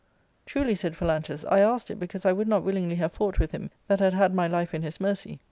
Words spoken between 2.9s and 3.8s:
have fought with him